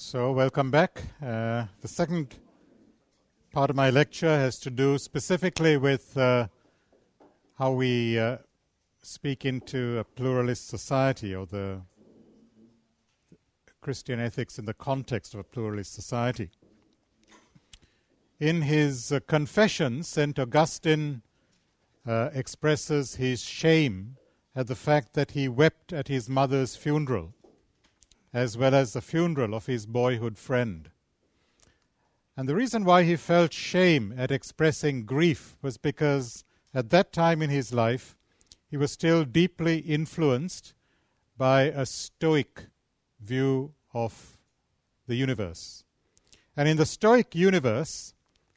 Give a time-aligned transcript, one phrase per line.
[0.00, 1.02] So, welcome back.
[1.20, 2.36] Uh, the second
[3.52, 6.46] part of my lecture has to do specifically with uh,
[7.58, 8.36] how we uh,
[9.02, 11.82] speak into a pluralist society or the
[13.80, 16.52] Christian ethics in the context of a pluralist society.
[18.38, 20.38] In his uh, Confessions, St.
[20.38, 21.22] Augustine
[22.06, 24.16] uh, expresses his shame
[24.54, 27.34] at the fact that he wept at his mother's funeral
[28.32, 30.90] as well as the funeral of his boyhood friend.
[32.36, 37.42] And the reason why he felt shame at expressing grief was because at that time
[37.42, 38.16] in his life
[38.70, 40.74] he was still deeply influenced
[41.36, 42.66] by a Stoic
[43.20, 44.38] view of
[45.06, 45.84] the universe.
[46.56, 48.14] And in the Stoic universe,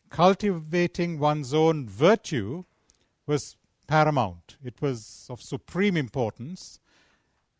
[0.10, 2.66] cultivating one's own virtue
[3.26, 3.56] was
[3.88, 6.80] paramount, it was of supreme importance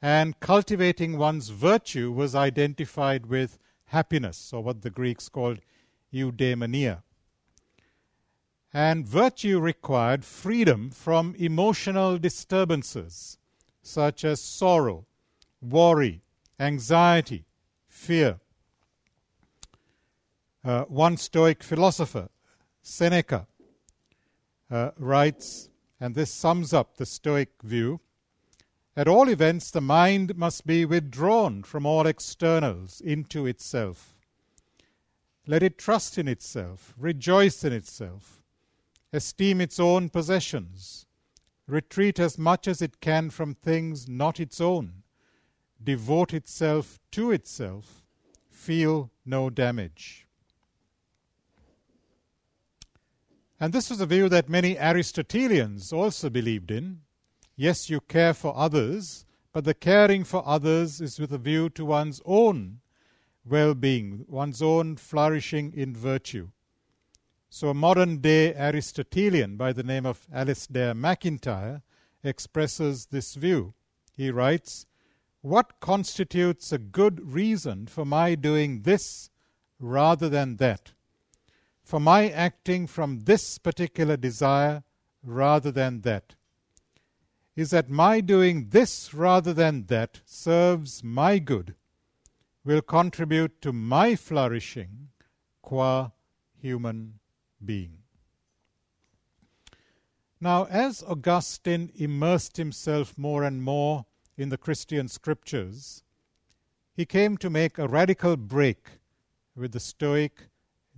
[0.02, 5.60] and cultivating one's virtue was identified with happiness, or what the Greeks called
[6.14, 7.04] eudaimonia.
[8.74, 13.38] And virtue required freedom from emotional disturbances
[13.84, 15.06] such as sorrow,
[15.62, 16.22] worry,
[16.60, 17.46] anxiety,
[17.88, 18.40] fear.
[20.64, 22.30] Uh, one Stoic philosopher,
[22.82, 23.48] Seneca,
[24.70, 28.00] uh, writes, and this sums up the Stoic view
[28.96, 34.16] at all events, the mind must be withdrawn from all externals into itself.
[35.48, 38.44] Let it trust in itself, rejoice in itself,
[39.14, 41.06] esteem its own possessions,
[41.68, 45.04] retreat as much as it can from things not its own,
[45.82, 48.04] devote itself to itself,
[48.50, 50.28] feel no damage.
[53.60, 57.02] And this was a view that many Aristotelians also believed in.
[57.62, 59.24] Yes, you care for others,
[59.54, 62.80] but the caring for others is with a view to one's own
[63.46, 66.50] well being, one's own flourishing in virtue.
[67.52, 71.84] So, a modern day Aristotelian by the name of Alasdair MacIntyre
[72.24, 73.76] expresses this view.
[74.18, 74.88] He writes,
[75.42, 79.30] What constitutes a good reason for my doing this
[79.80, 80.94] rather than that?
[81.84, 84.82] For my acting from this particular desire
[85.24, 86.34] rather than that?
[87.56, 91.76] Is that my doing this rather than that serves my good,
[92.64, 95.10] will contribute to my flourishing
[95.62, 96.12] qua
[96.62, 97.20] human
[97.64, 97.98] being.
[100.40, 104.06] Now, as Augustine immersed himself more and more
[104.38, 106.04] in the Christian scriptures,
[106.94, 109.00] he came to make a radical break
[109.56, 110.50] with the Stoic,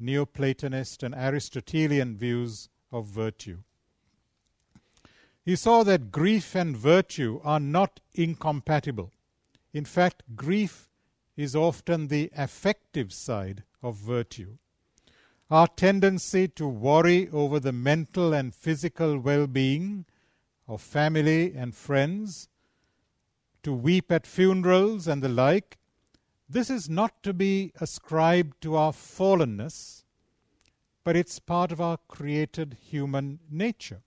[0.02, 3.60] Neoplatonist, and Aristotelian views of virtue.
[5.46, 9.12] He saw that grief and virtue are not incompatible.
[9.74, 10.90] In fact, grief
[11.36, 14.58] is often the affective side of virtue.
[15.52, 20.06] Our tendency to worry over the mental and physical well being
[20.68, 22.48] of family and friends,
[23.64, 25.78] to weep at funerals and the like,
[26.50, 30.04] this is not to be ascribed to our fallenness,
[31.04, 34.02] but it's part of our created human nature.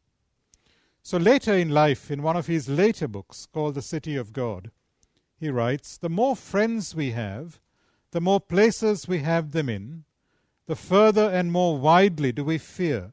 [1.07, 4.73] So later in life, in one of his later books called The City of God,
[5.39, 7.61] he writes The more friends we have,
[8.11, 10.03] the more places we have them in,
[10.67, 13.13] the further and more widely do we fear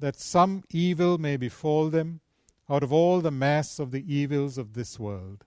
[0.00, 2.20] that some evil may befall them
[2.68, 5.46] out of all the mass of the evils of this world.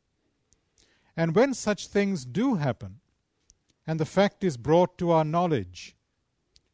[1.15, 3.01] And when such things do happen,
[3.85, 5.95] and the fact is brought to our knowledge,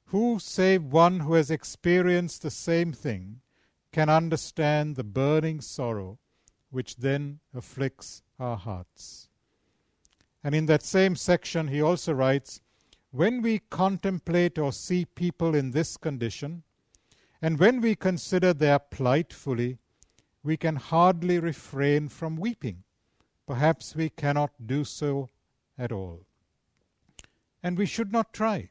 [0.06, 3.42] who save one who has experienced the same thing
[3.92, 6.20] can understand the burning sorrow
[6.70, 9.30] which then afflicts our hearts.
[10.44, 12.62] And in that same section, he also writes
[13.12, 16.64] When we contemplate or see people in this condition,
[17.42, 19.80] and when we consider their plight fully,
[20.44, 22.84] we can hardly refrain from weeping.
[23.48, 25.30] Perhaps we cannot do so
[25.78, 26.26] at all.
[27.64, 28.70] And we should not try,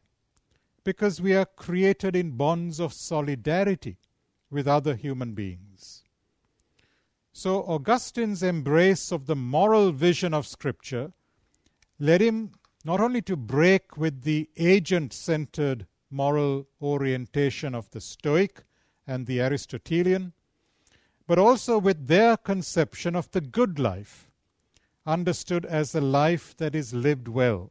[0.84, 3.98] because we are created in bonds of solidarity
[4.50, 6.04] with other human beings.
[7.32, 11.12] So, Augustine's embrace of the moral vision of Scripture
[11.98, 12.52] led him
[12.84, 18.64] not only to break with the agent centered moral orientation of the Stoic
[19.06, 20.32] and the Aristotelian,
[21.26, 24.30] but also with their conception of the good life,
[25.06, 27.70] understood as a life that is lived well.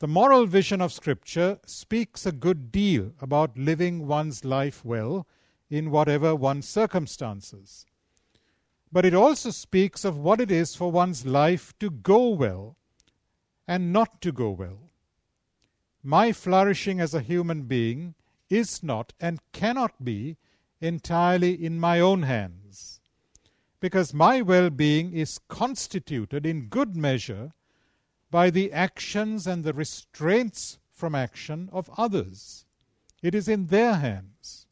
[0.00, 5.26] The moral vision of Scripture speaks a good deal about living one's life well
[5.68, 7.84] in whatever one's circumstances.
[8.90, 12.78] But it also speaks of what it is for one's life to go well
[13.68, 14.90] and not to go well.
[16.02, 18.14] my flourishing as a human being
[18.48, 20.38] is not and cannot be
[20.80, 23.00] entirely in my own hands,
[23.80, 27.52] because my well being is constituted in good measure
[28.30, 32.64] by the actions and the restraints from action of others.
[33.22, 34.66] It is in their hands.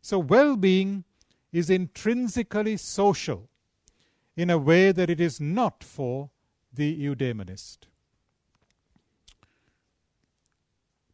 [0.00, 1.04] So, well being
[1.52, 3.48] is intrinsically social
[4.36, 6.30] in a way that it is not for
[6.72, 7.78] the eudaemonist.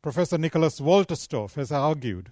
[0.01, 2.31] Professor Nicholas Wolterstorff has argued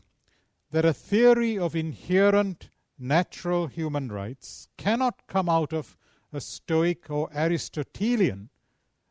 [0.70, 5.96] that a theory of inherent natural human rights cannot come out of
[6.32, 8.50] a Stoic or Aristotelian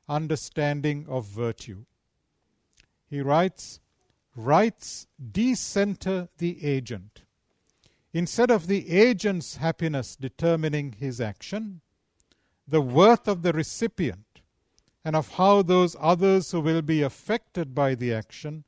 [0.08, 1.86] understanding of virtue.
[3.10, 3.80] He writes,
[4.36, 7.22] Rights decenter the agent.
[8.14, 11.82] Instead of the agent's happiness determining his action,
[12.68, 14.42] the worth of the recipient
[15.04, 18.64] and of how those others who will be affected by the action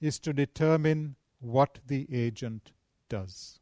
[0.00, 2.72] is to determine what the agent
[3.08, 3.60] does.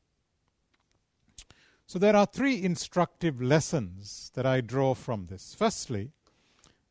[1.87, 5.55] So there are three instructive lessons that I draw from this.
[5.57, 6.11] Firstly,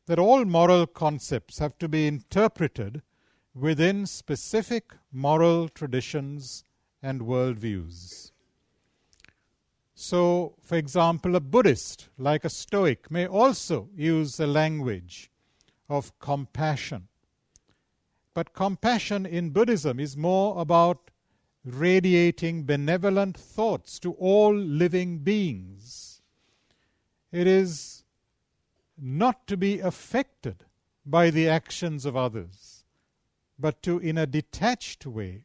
[0.06, 3.02] that all moral concepts have to be interpreted
[3.54, 6.64] within specific moral traditions
[7.02, 8.30] and worldviews.
[9.94, 15.30] So, for example, a Buddhist, like a Stoic, may also use the language
[15.88, 17.08] of compassion.
[18.34, 21.10] But compassion in Buddhism is more about
[21.64, 26.20] radiating benevolent thoughts to all living beings.
[27.32, 27.95] It is
[28.98, 30.64] not to be affected
[31.04, 32.84] by the actions of others,
[33.58, 35.44] but to, in a detached way,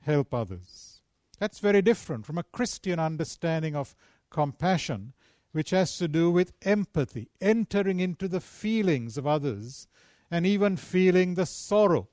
[0.00, 1.00] help others.
[1.38, 3.94] That's very different from a Christian understanding of
[4.30, 5.12] compassion,
[5.52, 9.86] which has to do with empathy, entering into the feelings of others,
[10.30, 12.08] and even feeling the sorrow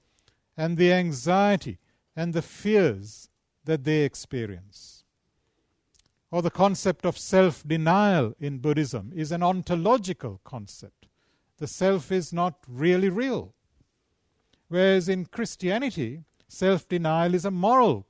[0.56, 1.80] and the anxiety
[2.16, 3.30] and the fears
[3.66, 4.94] that they experience.
[6.31, 11.07] Or the concept of self denial in Buddhism is an ontological concept.
[11.57, 13.54] The self is not really real.
[14.68, 18.07] Whereas in Christianity, self denial is a moral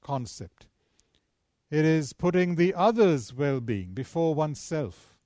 [0.00, 0.66] concept.
[1.70, 5.16] It is putting the other's well being before oneself,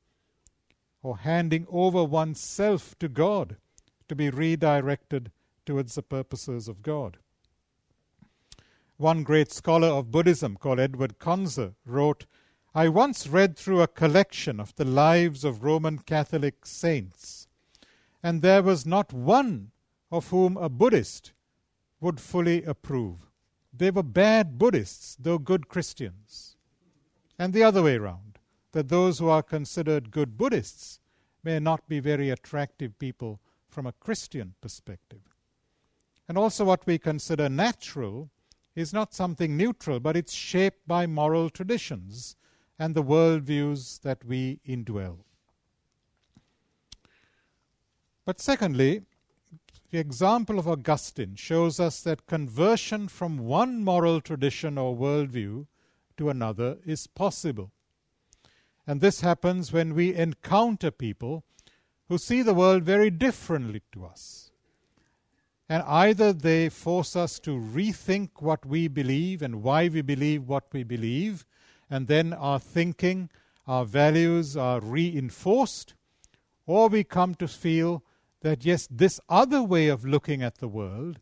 [1.02, 3.56] or handing over oneself to God
[4.08, 5.31] to be redirected
[5.67, 7.19] towards the purposes of God.
[8.99, 12.27] One great scholar of Buddhism called Edward Conze wrote,
[12.75, 17.47] I once read through a collection of the lives of Roman Catholic saints,
[18.25, 19.71] and there was not one
[20.11, 21.33] of whom a Buddhist
[22.00, 23.31] would fully approve.
[23.73, 26.56] They were bad Buddhists, though good Christians.
[27.39, 28.41] And the other way around,
[28.73, 30.99] that those who are considered good Buddhists
[31.44, 35.23] may not be very attractive people from a Christian perspective.
[36.27, 38.31] And also, what we consider natural
[38.79, 42.37] is not something neutral, but it's shaped by moral traditions
[42.79, 45.19] and the worldviews that we indwell.
[48.25, 49.03] But secondly,
[49.91, 55.67] the example of Augustine shows us that conversion from one moral tradition or worldview
[56.19, 57.73] to another is possible.
[58.87, 61.43] And this happens when we encounter people
[62.09, 64.48] who see the world very differently to us.
[65.69, 70.65] And either they force us to rethink what we believe and why we believe what
[70.72, 71.44] we believe,
[71.91, 73.29] and then our thinking,
[73.67, 75.94] our values are reinforced,
[76.67, 78.03] or we come to feel
[78.41, 81.20] that yes, this other way of looking at the world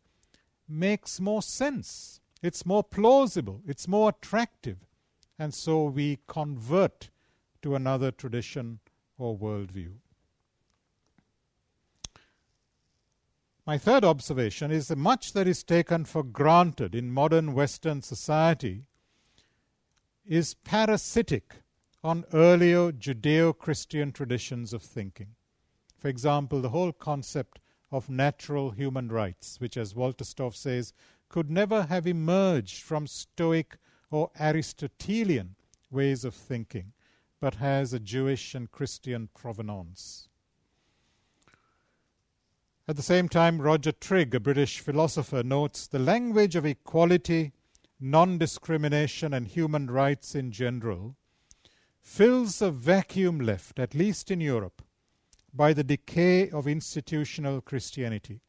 [0.69, 2.21] makes more sense.
[2.43, 4.79] It's more plausible, it's more attractive,
[5.39, 7.11] and so we convert
[7.63, 8.79] to another tradition
[9.19, 9.95] or worldview.
[13.67, 18.85] My third observation is that much that is taken for granted in modern Western society
[20.25, 21.57] is parasitic
[22.05, 25.35] on earlier Judeo Christian traditions of thinking.
[25.99, 27.59] For example, the whole concept
[27.91, 30.93] of natural human rights, which, as Wolterstorff says,
[31.29, 33.79] could never have emerged from Stoic
[34.13, 35.57] or Aristotelian
[35.91, 36.93] ways of thinking,
[37.41, 40.29] but has a Jewish and Christian provenance.
[42.89, 47.53] At the same time, Roger Trigg, a British philosopher, notes the language of equality,
[47.99, 51.17] non discrimination, and human rights in general
[52.01, 54.83] fills a vacuum left, at least in Europe,
[55.53, 58.41] by the decay of institutional Christianity.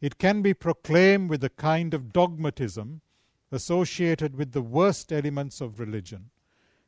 [0.00, 3.02] It can be proclaimed with a kind of dogmatism
[3.52, 6.30] associated with the worst elements of religion,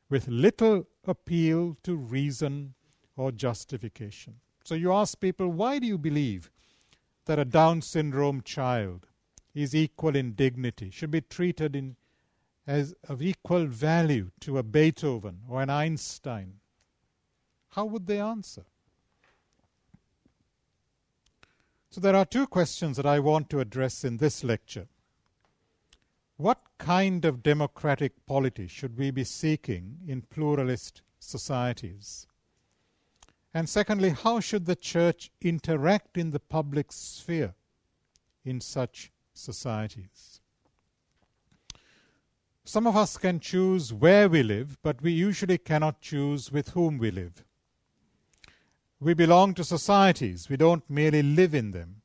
[0.08, 2.72] with little appeal to reason
[3.16, 4.40] or justification.
[4.68, 6.50] So you ask people, why do you believe
[7.24, 9.06] that a Down syndrome child
[9.54, 11.96] is equal in dignity, should be treated in,
[12.66, 16.60] as of equal value to a Beethoven or an Einstein,
[17.70, 18.66] how would they answer?
[21.88, 24.88] So, there are two questions that I want to address in this lecture.
[26.36, 32.27] What kind of democratic polity should we be seeking in pluralist societies?
[33.54, 37.54] And secondly, how should the church interact in the public sphere
[38.44, 40.40] in such societies?
[42.64, 46.98] Some of us can choose where we live, but we usually cannot choose with whom
[46.98, 47.42] we live.
[49.00, 52.02] We belong to societies, we don't merely live in them.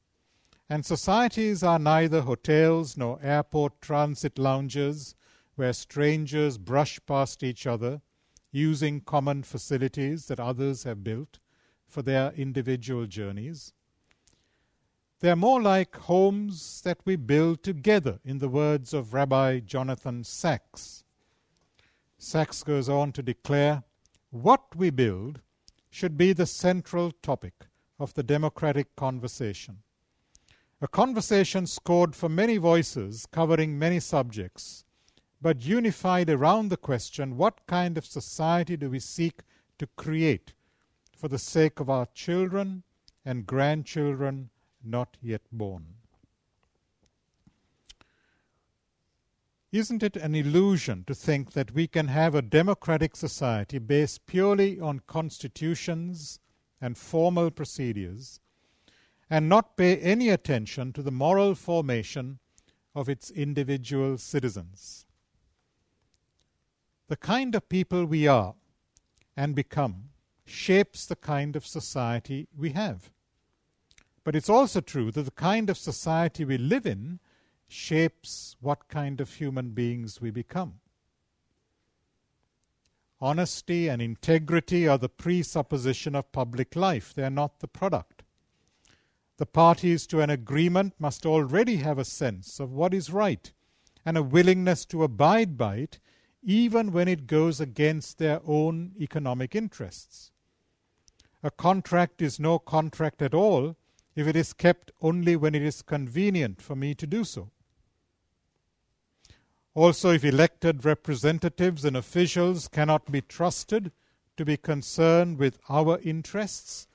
[0.70, 5.16] And societies are neither hotels nor airport transit lounges
[5.56, 8.02] where strangers brush past each other
[8.54, 11.40] using common facilities that others have built
[11.88, 13.74] for their individual journeys.
[15.20, 20.24] They are more like homes that we build together, in the words of Rabbi Jonathan
[20.24, 21.04] Sacks.
[22.18, 23.84] Sacks goes on to declare
[24.30, 25.42] what we build
[25.90, 27.68] should be the central topic
[28.00, 29.80] of the democratic conversation.
[30.82, 34.83] A conversation scored for many voices, covering many subjects,
[35.44, 39.42] but unified around the question what kind of society do we seek
[39.78, 40.54] to create
[41.18, 42.82] for the sake of our children
[43.26, 44.50] and grandchildren
[44.82, 45.86] not yet born?
[49.74, 54.80] Isn't it an illusion to think that we can have a democratic society based purely
[54.80, 56.40] on constitutions
[56.80, 58.40] and formal procedures
[59.30, 62.40] and not pay any attention to the moral formation
[62.96, 65.03] of its individual citizens?
[67.08, 68.56] The kind of people we are
[69.36, 70.10] and become
[70.46, 73.12] shapes the kind of society we have.
[74.24, 77.20] But it's also true that the kind of society we live in
[77.68, 80.76] shapes what kind of human beings we become.
[83.20, 88.24] Honesty and integrity are the presupposition of public life, they are not the product.
[89.38, 93.52] The parties to an agreement must already have a sense of what is right
[94.06, 96.00] and a willingness to abide by it
[96.44, 100.32] even when it goes against their own economic interests.
[101.42, 103.76] A contract is no contract at all
[104.16, 107.50] if it is kept only when it is convenient for me to do so.
[109.74, 113.92] Also, if elected representatives and officials cannot be trusted
[114.38, 116.88] to be concerned with our interests,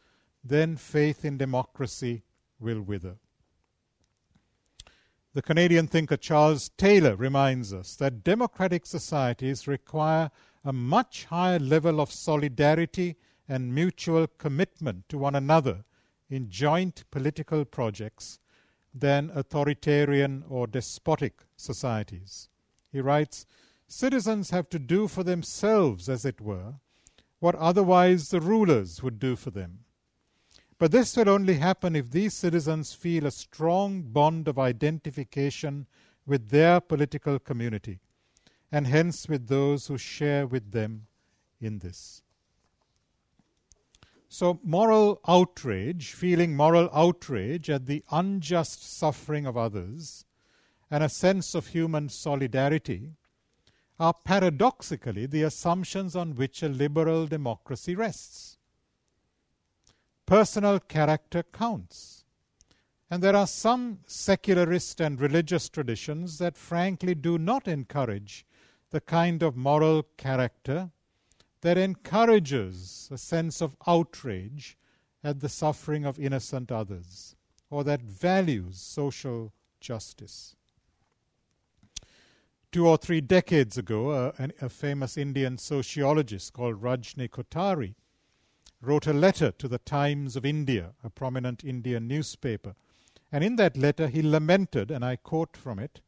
[0.44, 2.22] then faith in democracy
[2.60, 3.16] will wither.
[5.38, 10.32] The Canadian thinker Charles Taylor reminds us that democratic societies require
[10.64, 13.14] a much higher level of solidarity
[13.48, 15.84] and mutual commitment to one another
[16.28, 18.40] in joint political projects
[18.92, 22.48] than authoritarian or despotic societies.
[22.90, 23.46] He writes,
[23.86, 26.80] Citizens have to do for themselves, as it were,
[27.38, 29.84] what otherwise the rulers would do for them.
[30.78, 35.86] But this will only happen if these citizens feel a strong bond of identification
[36.24, 37.98] with their political community,
[38.70, 41.06] and hence with those who share with them
[41.60, 42.22] in this.
[44.28, 50.26] So, moral outrage, feeling moral outrage at the unjust suffering of others,
[50.90, 53.14] and a sense of human solidarity
[53.98, 58.57] are paradoxically the assumptions on which a liberal democracy rests.
[60.28, 62.22] Personal character counts.
[63.10, 68.44] And there are some secularist and religious traditions that frankly do not encourage
[68.90, 70.90] the kind of moral character
[71.62, 74.76] that encourages a sense of outrage
[75.24, 77.34] at the suffering of innocent others,
[77.70, 80.54] or that values social justice.
[82.70, 87.94] Two or three decades ago, a, a famous Indian sociologist called Rajni Kothari
[88.80, 92.74] wrote a letter to the Times of India, a prominent Indian newspaper.
[93.32, 96.00] And in that letter, he lamented, and I quote from it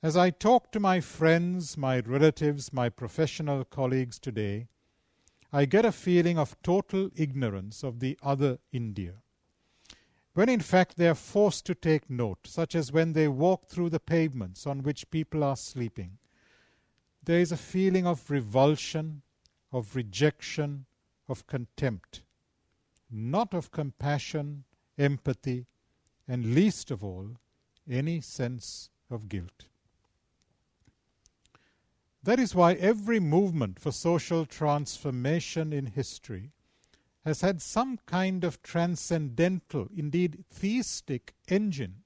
[0.00, 4.68] as I talk to my friends, my relatives, my professional colleagues today,
[5.52, 9.14] I get a feeling of total ignorance of the other India.
[10.34, 13.90] When in fact they are forced to take note, such as when they walk through
[13.90, 16.18] the pavements on which people are sleeping,
[17.24, 19.22] there is a feeling of revulsion,
[19.72, 20.86] of rejection,
[21.28, 22.22] of contempt,
[23.10, 24.64] not of compassion,
[24.98, 25.66] empathy,
[26.26, 27.36] and least of all,
[27.90, 29.66] any sense of guilt.
[32.22, 36.50] That is why every movement for social transformation in history
[37.24, 42.02] has had some kind of transcendental, indeed theistic engine.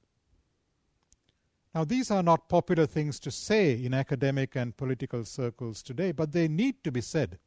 [1.74, 6.32] Now, these are not popular things to say in academic and political circles today, but
[6.32, 7.38] they need to be said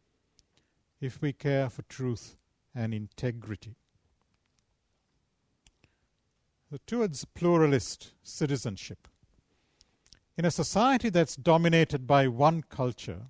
[1.02, 2.38] if we care for truth
[2.74, 3.76] and integrity.
[6.86, 9.08] towards pluralist citizenship.
[10.38, 13.28] In a society that's dominated by one culture,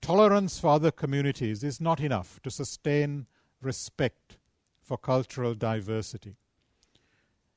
[0.00, 3.26] tolerance for other communities is not enough to sustain
[3.60, 4.38] respect
[4.80, 6.36] for cultural diversity.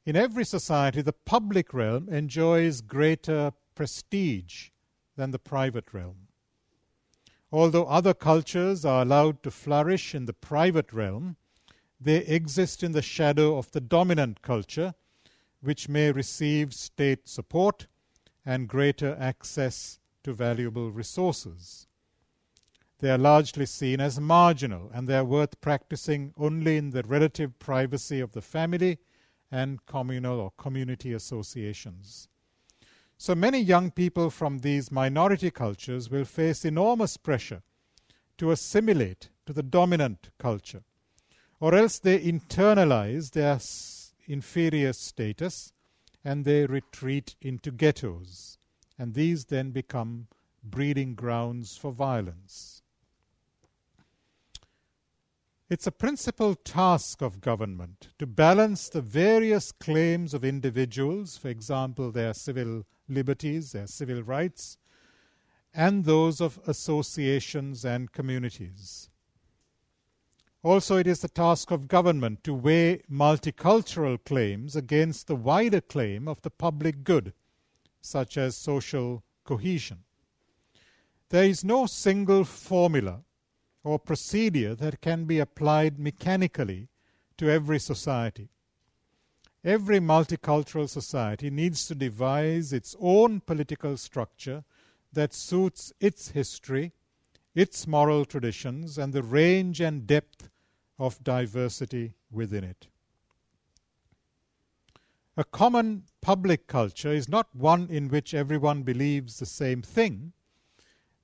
[0.05, 4.69] In every society, the public realm enjoys greater prestige
[5.17, 6.26] than the private realm.
[7.51, 11.38] Although other cultures are allowed to flourish in the private realm,
[12.00, 14.94] they exist in the shadow of the dominant culture,
[15.62, 17.88] which may receive state support
[18.46, 21.88] and greater access to valuable resources.
[23.00, 27.60] They are largely seen as marginal and they are worth practicing only in the relative
[27.60, 28.98] privacy of the family
[29.51, 32.27] and communal or community associations.
[33.19, 37.63] So many young people from these minority cultures will face enormous pressure
[38.38, 40.83] to assimilate to the dominant culture,
[41.59, 43.59] or else they internalize their
[44.27, 45.74] inferior status
[46.24, 48.59] and they retreat into ghettos,
[49.00, 50.27] and these then become
[50.63, 52.76] breeding grounds for violence.
[55.69, 62.09] It's a principal task of government to balance the various claims of individuals, for example,
[62.09, 64.77] their civil liberties, their civil rights,
[65.74, 69.09] and those of associations and communities.
[70.63, 76.29] Also, it is the task of government to weigh multicultural claims against the wider claim
[76.29, 77.33] of the public good,
[78.00, 80.05] such as social cohesion.
[81.27, 83.24] There is no single formula
[83.84, 86.89] or procedure that can be applied mechanically
[87.38, 88.50] to every society.
[89.63, 94.63] Every multicultural society needs to devise its own political structure
[95.13, 96.94] that suits its history,
[97.55, 100.50] its moral traditions, and the range and depth
[101.00, 102.87] of diversity within it.
[105.35, 110.33] A common public culture is not one in which everyone believes the same thing,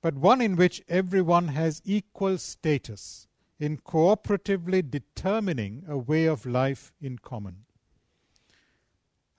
[0.04, 3.26] but one in which everyone has equal status
[3.58, 7.64] in cooperatively determining a way of life in common.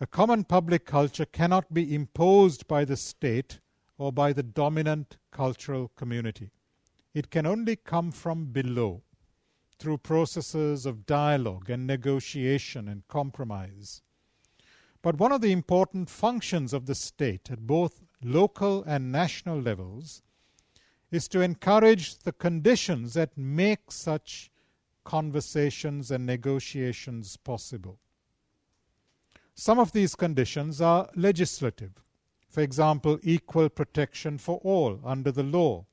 [0.02, 3.60] A common public culture cannot be imposed by the state
[4.00, 6.50] or by the dominant cultural community.
[7.14, 9.04] It can only come from below
[9.78, 14.02] through processes of dialogue and negotiation and compromise.
[15.04, 20.24] But one of the important functions of the state at both local and national levels
[21.12, 24.52] is to encourage the conditions that make such
[25.04, 28.00] conversations and negotiations possible.
[29.54, 31.94] Some of these conditions are legislative,
[32.50, 35.86] for example, equal protection for all under the law,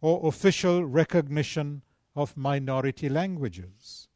[0.00, 1.82] or official recognition
[2.14, 4.08] of minority languages.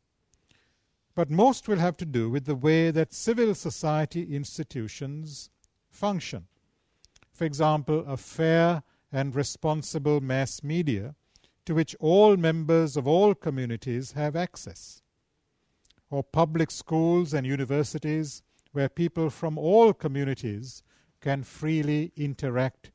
[1.15, 5.49] But most will have to do with the way that civil society institutions
[5.89, 6.47] function.
[7.33, 11.15] For example, a fair and responsible mass media
[11.65, 15.03] to which all members of all communities have access,
[16.11, 18.43] or public schools and universities
[18.73, 20.83] where people from all communities
[21.21, 22.91] can freely interact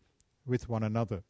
[0.46, 1.24] with one another.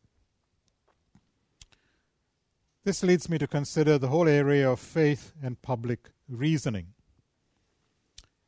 [2.84, 6.88] This leads me to consider the whole area of faith and public reasoning.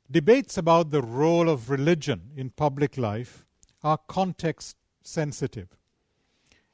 [0.09, 3.45] Debates about the role of religion in public life
[3.83, 5.69] are context sensitive.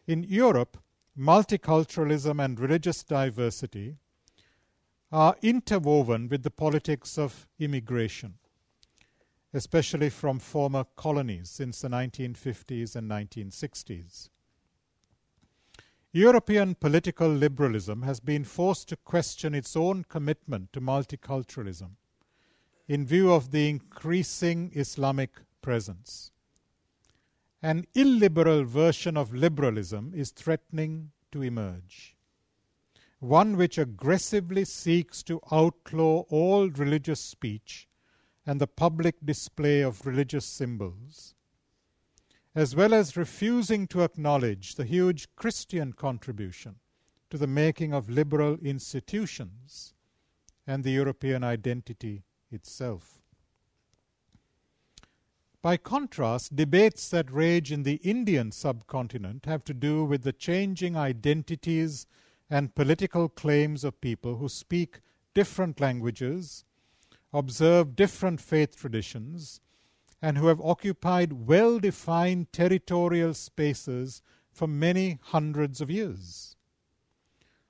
[0.10, 0.80] In Europe,
[1.16, 3.98] multiculturalism and religious diversity
[5.12, 8.40] are interwoven with the politics of immigration,
[9.54, 14.30] especially from former colonies since the 1950s and 1960s.
[16.12, 21.92] European political liberalism has been forced to question its own commitment to multiculturalism
[22.88, 26.32] in view of the increasing Islamic presence.
[27.62, 32.16] An illiberal version of liberalism is threatening to emerge,
[33.20, 37.88] one which aggressively seeks to outlaw all religious speech
[38.46, 41.36] and the public display of religious symbols
[42.56, 46.76] as well as refusing to acknowledge the huge Christian contribution
[47.30, 49.94] to the making of liberal institutions
[50.66, 53.19] and the European identity itself.
[55.62, 60.96] By contrast, debates that rage in the Indian subcontinent have to do with the changing
[60.96, 62.08] identities
[62.50, 65.02] and political claims of people who speak
[65.34, 66.64] different languages,
[67.34, 69.60] observe different faith traditions,
[70.22, 76.56] and who have occupied well defined territorial spaces for many hundreds of years.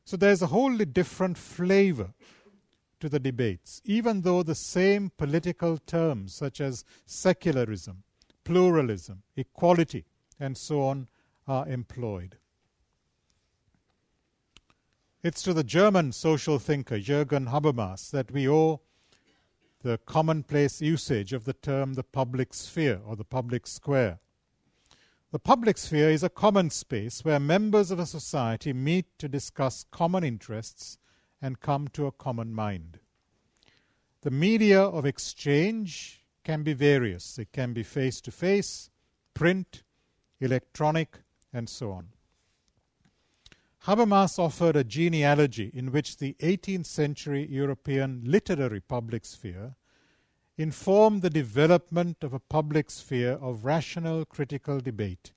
[0.06, 2.14] So there's a wholly different flavor
[3.00, 8.04] to the debates, even though the same political terms such as secularism,
[8.44, 10.06] pluralism, equality,
[10.40, 11.08] and so on
[11.48, 12.38] are employed.
[15.22, 18.80] It's to the German social thinker Jürgen Habermas that we owe
[19.82, 24.20] the commonplace usage of the term the public sphere or the public square.
[25.32, 29.86] The public sphere is a common space where members of a society meet to discuss
[29.92, 30.98] common interests
[31.42, 33.00] and come to a common mind.
[34.22, 37.38] The media of exchange can be various.
[37.40, 38.90] It can be face to face,
[39.34, 39.84] print,
[40.42, 41.20] electronic,
[41.54, 42.10] and so on.
[43.86, 49.76] Habermas offered a genealogy in which the 18th century European literary public sphere
[50.58, 55.32] informed the development of a public sphere of rational critical debate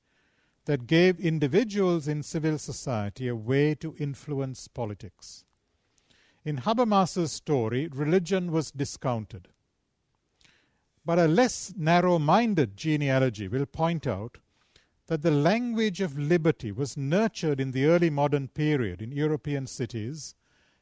[0.65, 5.45] that gave individuals in civil society a way to influence politics.
[6.45, 9.49] In Habermas's story, religion was discounted.
[11.05, 14.39] But a less narrow minded genealogy will point out
[15.07, 20.35] that the language of liberty was nurtured in the early modern period in European cities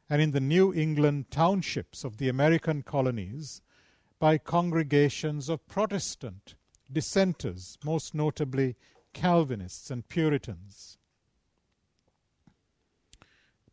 [0.08, 3.62] and in the New England townships of the American colonies
[4.18, 6.54] by congregations of Protestant
[6.92, 8.76] dissenters, most notably
[9.12, 10.98] Calvinists and Puritans.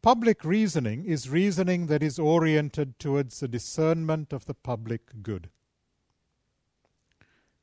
[0.08, 5.50] Public reasoning is reasoning that is oriented towards the discernment of the public good.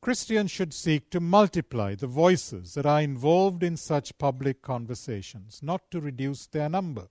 [0.03, 5.91] Christians should seek to multiply the voices that are involved in such public conversations, not
[5.91, 7.09] to reduce their number.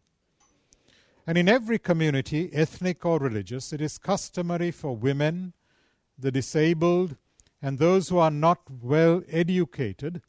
[1.26, 5.54] And in every community, ethnic or religious, it is customary for women,
[6.16, 7.16] the disabled,
[7.60, 10.22] and those who are not well educated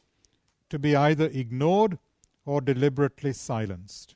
[0.71, 1.99] to be either ignored
[2.47, 4.15] or deliberately silenced.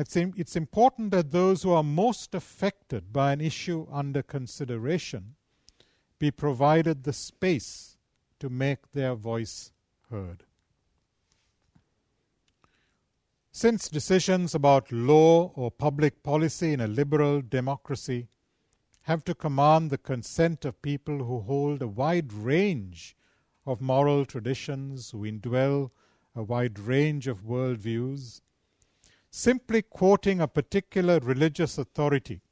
[0.00, 5.34] It's important that those who are most affected by an issue under consideration
[6.18, 7.98] be provided the space
[8.38, 9.72] to make their voice
[10.08, 10.44] heard.
[13.52, 18.28] Since decisions about law or public policy in a liberal democracy
[19.02, 23.16] have to command the consent of people who hold a wide range
[23.66, 25.90] of moral traditions, who indwell
[26.34, 28.40] a wide range of worldviews,
[29.30, 32.42] simply quoting a particular religious authority,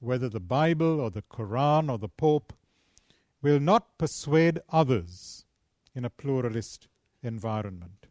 [0.00, 2.52] whether the Bible or the Quran or the Pope,
[3.42, 5.44] will not persuade others
[5.94, 6.88] in a pluralist
[7.22, 8.06] environment.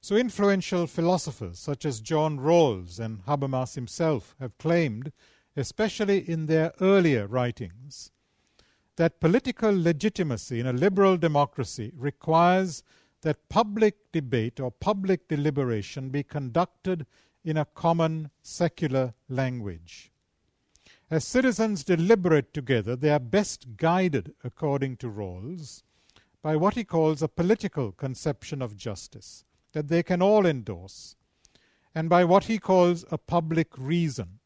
[0.00, 5.12] So, influential philosophers such as John Rawls and Habermas himself have claimed,
[5.56, 8.10] especially in their earlier writings,
[8.96, 12.82] that political legitimacy in a liberal democracy requires
[13.22, 17.06] that public debate or public deliberation be conducted
[17.44, 20.12] in a common secular language.
[21.10, 25.82] As citizens deliberate together, they are best guided, according to Rawls,
[26.42, 31.16] by what he calls a political conception of justice that they can all endorse,
[31.94, 34.38] and by what he calls a public reason,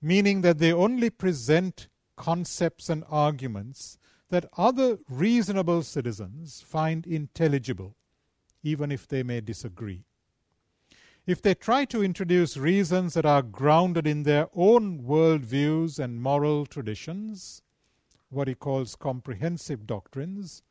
[0.00, 3.98] meaning that they only present concepts and arguments
[4.30, 7.96] that other reasonable citizens find intelligible
[8.62, 10.04] even if they may disagree.
[11.26, 16.64] If they try to introduce reasons that are grounded in their own worldviews and moral
[16.64, 17.62] traditions,
[18.30, 20.62] what he calls comprehensive doctrines,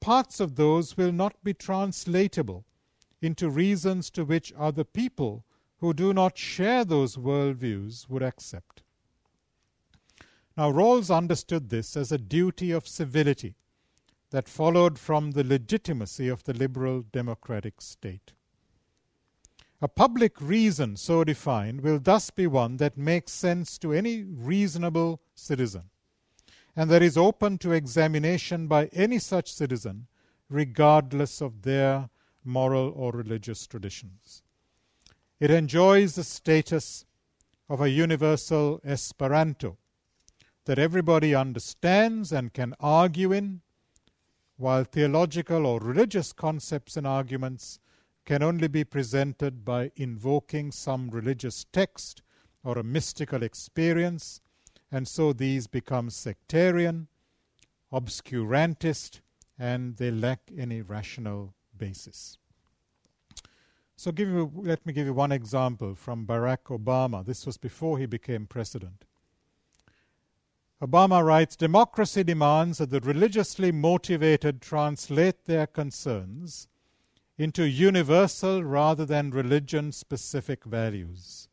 [0.00, 2.64] parts of those will not be translatable
[3.20, 5.44] into reasons to which other people
[5.78, 8.82] who do not share those worldviews would accept.
[10.56, 13.56] Now, Rawls understood this as a duty of civility
[14.30, 18.32] that followed from the legitimacy of the liberal democratic state.
[19.82, 25.20] A public reason so defined will thus be one that makes sense to any reasonable
[25.34, 25.90] citizen,
[26.76, 30.06] and that is open to examination by any such citizen,
[30.48, 32.10] regardless of their
[32.44, 34.42] moral or religious traditions.
[35.40, 37.04] It enjoys the status
[37.68, 39.78] of a universal Esperanto
[40.64, 43.60] that everybody understands and can argue in
[44.56, 47.80] while theological or religious concepts and arguments
[48.24, 52.22] can only be presented by invoking some religious text
[52.62, 54.40] or a mystical experience,
[54.90, 57.08] and so these become sectarian,
[57.92, 59.20] obscurantist,
[59.58, 62.38] and they lack any rational basis.
[63.96, 67.24] So give you, let me give you one example from Barack Obama.
[67.24, 69.04] This was before he became president.
[70.84, 76.68] Obama writes Democracy demands that the religiously motivated translate their concerns
[77.38, 81.48] into universal rather than religion specific values.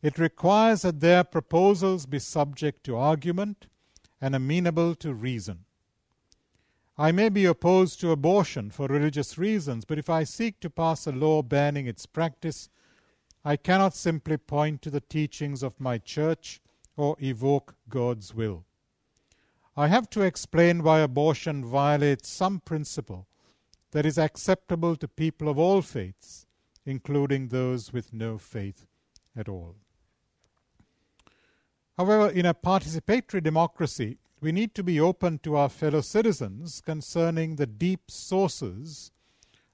[0.00, 3.66] It requires that their proposals be subject to argument
[4.20, 5.64] and amenable to reason.
[6.96, 11.08] I may be opposed to abortion for religious reasons, but if I seek to pass
[11.08, 12.68] a law banning its practice,
[13.44, 16.60] I cannot simply point to the teachings of my church
[16.96, 18.64] or evoke God's will.
[19.76, 23.26] I have to explain why abortion violates some principle
[23.90, 26.46] that is acceptable to people of all faiths,
[26.84, 28.86] including those with no faith
[29.36, 29.76] at all.
[31.96, 37.56] However, in a participatory democracy, we need to be open to our fellow citizens concerning
[37.56, 39.10] the deep sources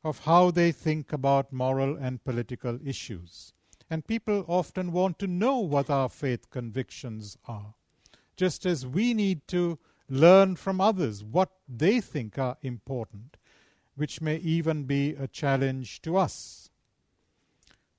[0.05, 3.55] of how they think about moral and political issues.
[3.93, 7.75] And people often want to know what our faith convictions are,
[8.39, 9.79] just as we need to
[10.09, 13.37] learn from others what they think are important,
[13.95, 16.71] which may even be a challenge to us.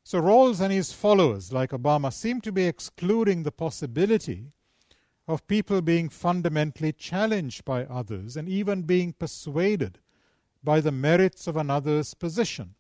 [0.03, 4.47] So Rawls and his followers, like Obama, seem to be excluding the possibility
[5.27, 9.99] of people being fundamentally challenged by others and even being persuaded
[10.63, 12.73] by the merits of another's position,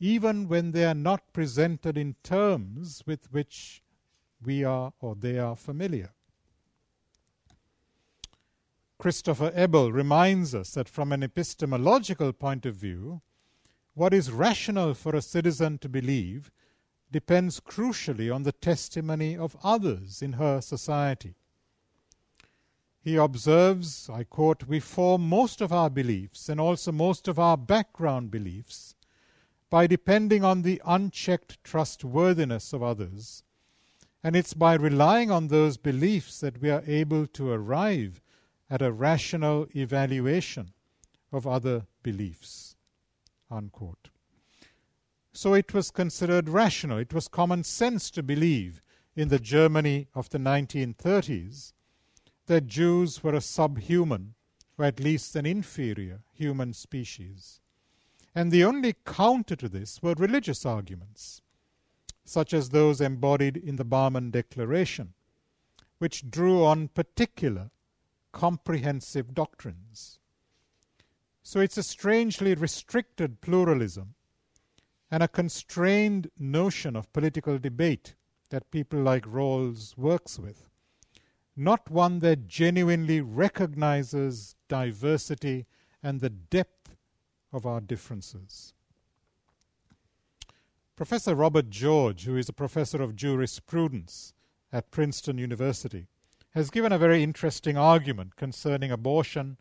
[0.00, 3.82] even when they are not presented in terms with which
[4.42, 6.10] we are or they are familiar.
[8.98, 13.20] Christopher Eberle reminds us that from an epistemological point of view,
[13.94, 16.50] what is rational for a citizen to believe
[17.10, 21.34] depends crucially on the testimony of others in her society.
[23.02, 27.56] He observes, I quote, we form most of our beliefs and also most of our
[27.56, 28.94] background beliefs
[29.70, 33.44] by depending on the unchecked trustworthiness of others,
[34.22, 38.20] and it's by relying on those beliefs that we are able to arrive
[38.68, 40.72] at a rational evaluation
[41.32, 42.76] of other beliefs.
[43.50, 44.10] Unquote.
[45.32, 48.82] So it was considered rational, it was common sense to believe
[49.16, 51.72] in the Germany of the 1930s
[52.46, 54.34] that Jews were a subhuman,
[54.76, 57.60] or at least an inferior, human species.
[58.34, 61.42] And the only counter to this were religious arguments,
[62.24, 65.14] such as those embodied in the Barmen Declaration,
[65.98, 67.70] which drew on particular,
[68.32, 70.20] comprehensive doctrines.
[71.42, 74.14] So it's a strangely restricted pluralism
[75.10, 78.14] and a constrained notion of political debate
[78.50, 80.70] that people like Rawls works with
[81.60, 85.66] not one that genuinely recognizes diversity
[86.02, 86.96] and the depth
[87.52, 88.74] of our differences.
[90.96, 94.34] Professor Robert George, who is a professor of jurisprudence
[94.72, 96.06] at Princeton University,
[96.50, 99.56] has given a very interesting argument concerning abortion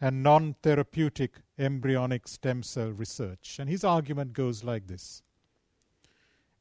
[0.00, 3.58] and non therapeutic embryonic stem cell research.
[3.58, 5.22] And his argument goes like this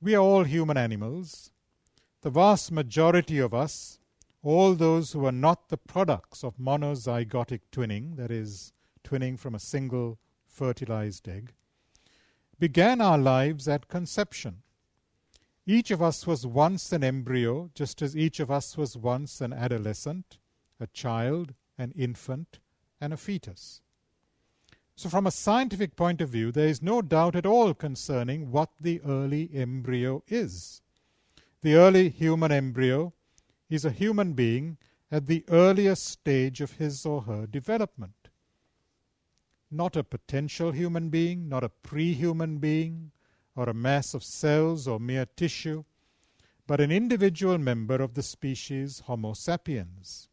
[0.01, 1.51] We are all human animals.
[2.21, 3.99] The vast majority of us
[4.43, 9.59] all those who are not the products of monozygotic twinning, that is, twinning from a
[9.59, 10.17] single
[10.61, 11.53] fertilized egg,
[12.59, 14.61] began our lives at conception.
[15.65, 19.53] Each of us was once an embryo, just as each of us was once an
[19.53, 20.37] adolescent,
[20.79, 22.59] a child, an infant,
[22.99, 23.81] and a fetus.
[24.95, 28.69] So, from a scientific point of view, there is no doubt at all concerning what
[28.79, 30.83] the early embryo is.
[31.63, 33.13] The early human embryo
[33.67, 34.77] is a human being
[35.11, 38.20] at the earliest stage of his or her development.
[39.71, 43.11] Not a potential human being, not a pre human being,
[43.55, 45.85] or a mass of cells or mere tissue,
[46.67, 50.27] but an individual member of the species Homo sapiens.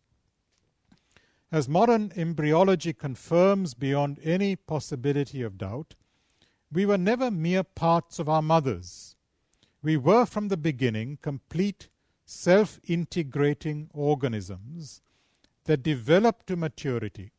[1.50, 5.94] As modern embryology confirms beyond any possibility of doubt,
[6.70, 9.16] we were never mere parts of our mothers.
[9.82, 11.88] We were from the beginning complete
[12.26, 15.00] self integrating organisms
[15.64, 17.32] that developed to maturity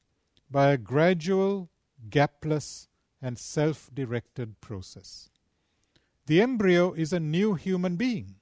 [0.49, 1.69] by a gradual,
[2.09, 2.87] gapless,
[3.21, 5.29] and self directed process.
[6.25, 8.35] The embryo is a new human being,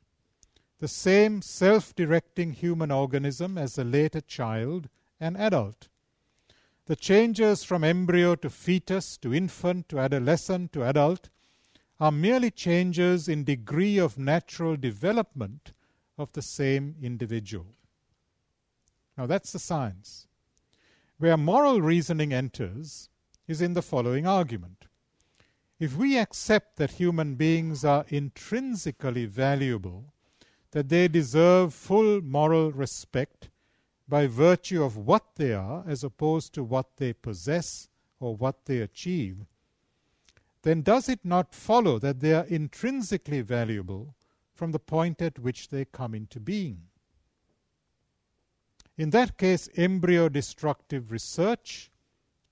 [0.80, 4.90] the same self directing human organism as the later child
[5.20, 5.88] and adult.
[6.86, 11.30] The changes from embryo to fetus to infant to adolescent to adult
[12.00, 15.74] are merely changes in degree of natural development
[16.18, 17.76] of the same individual.
[19.18, 20.28] Now that's the science.
[21.18, 23.10] Where moral reasoning enters
[23.48, 24.86] is in the following argument.
[25.80, 30.12] if we accept that human beings are intrinsically valuable,
[30.72, 33.50] that they deserve full moral respect
[34.08, 38.80] by virtue of what they are as opposed to what they possess or what they
[38.80, 39.46] achieve,
[40.64, 44.16] then does it not follow that they are intrinsically valuable
[44.56, 46.82] from the point at which they come into being?
[48.98, 51.92] In that case, embryo destructive research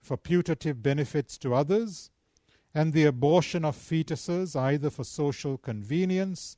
[0.06, 2.12] for putative benefits to others
[2.76, 6.58] and the abortion of fetuses either for social convenience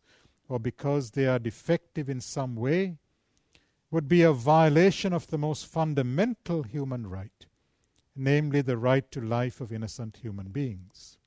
[0.50, 2.98] or because they are defective in some way
[3.90, 7.46] would be a violation of the most fundamental human right,
[8.16, 11.18] namely the right to life of innocent human beings.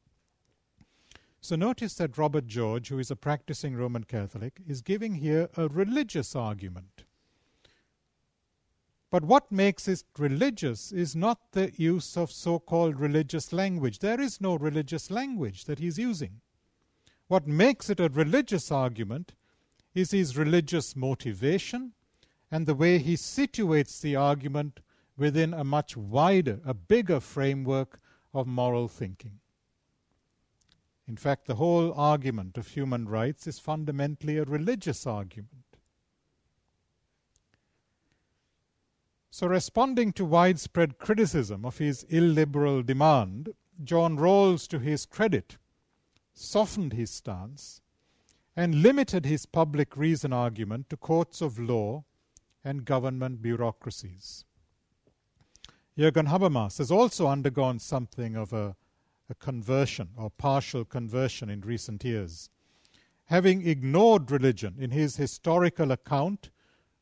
[1.41, 5.69] So notice that Robert George, who is a practicing Roman Catholic, is giving here a
[5.69, 7.05] religious argument.
[9.11, 13.99] But what makes it religious is not the use of so called religious language.
[13.99, 16.41] There is no religious language that he's using.
[17.27, 19.33] What makes it a religious argument
[19.95, 21.93] is his religious motivation
[22.51, 24.81] and the way he situates the argument
[25.17, 28.01] within a much wider, a bigger framework
[28.33, 29.41] of moral thinking.
[31.09, 35.70] In fact, the whole argument of human rights is fundamentally a religious argument.
[39.33, 43.51] So, responding to widespread criticism of his illiberal demand,
[43.83, 45.57] John Rawls, to his credit,
[46.35, 47.81] softened his stance
[48.57, 52.05] and limited his public reason argument to courts of law
[52.65, 54.45] and government bureaucracies.
[55.97, 58.75] Jürgen Habermas has also undergone something of a,
[59.29, 62.51] a conversion or partial conversion in recent years.
[63.27, 66.51] Having ignored religion in his historical account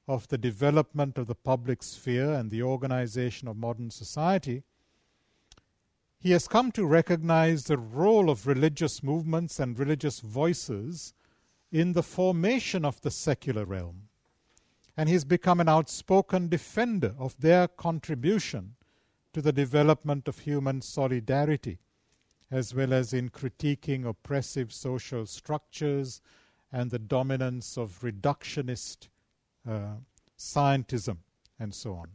[0.09, 4.63] of the development of the public sphere and the organization of modern society,
[6.19, 11.13] he has come to recognize the role of religious movements and religious voices
[11.71, 14.09] in the formation of the secular realm.
[14.97, 18.75] And he's become an outspoken defender of their contribution
[19.33, 21.79] to the development of human solidarity,
[22.51, 26.21] as well as in critiquing oppressive social structures
[26.73, 29.09] and the dominance of reductionist
[29.69, 29.97] uh,
[30.39, 31.19] scientism
[31.59, 32.09] and so on.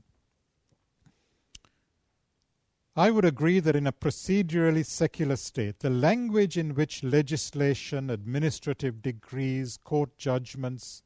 [2.96, 9.02] I would agree that in a procedurally secular state, the language in which legislation, administrative
[9.02, 11.02] decrees, court judgments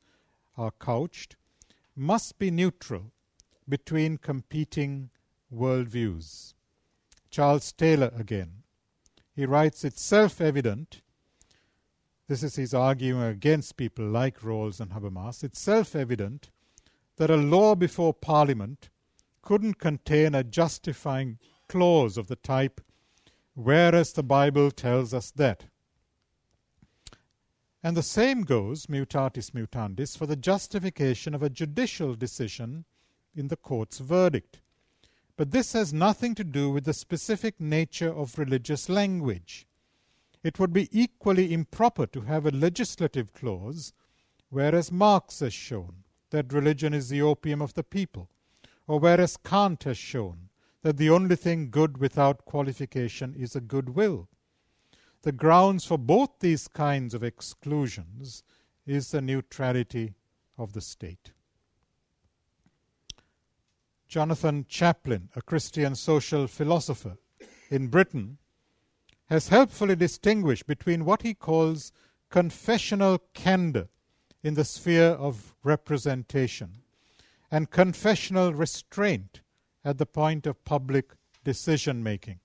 [0.57, 1.37] are couched
[1.95, 3.11] must be neutral
[3.69, 5.09] between competing
[5.53, 6.53] worldviews.
[7.29, 8.63] Charles Taylor again.
[9.33, 11.01] He writes, It's self evident,
[12.27, 16.49] this is his arguing against people like Rawls and Habermas, it's self evident
[17.15, 18.89] that a law before Parliament
[19.41, 22.81] couldn't contain a justifying clause of the type,
[23.53, 25.65] whereas the Bible tells us that.
[27.81, 32.85] And the same goes, mutatis mutandis, for the justification of a judicial decision
[33.33, 34.59] in the court's verdict.
[35.37, 39.66] But this has nothing to do with the specific nature of religious language.
[40.43, 43.93] It would be equally improper to have a legislative clause,
[44.49, 48.29] whereas Marx has shown that religion is the opium of the people,
[48.87, 50.49] or whereas Kant has shown
[50.83, 54.29] that the only thing good without qualification is a good will.
[55.23, 58.43] The grounds for both these kinds of exclusions
[58.85, 60.13] is the neutrality
[60.57, 61.31] of the state.
[64.07, 67.17] Jonathan Chaplin, a Christian social philosopher
[67.69, 68.37] in Britain,
[69.27, 71.91] has helpfully distinguished between what he calls
[72.29, 73.87] confessional candor
[74.43, 76.81] in the sphere of representation
[77.51, 79.41] and confessional restraint
[79.83, 81.11] at the point of public
[81.43, 82.39] decision making.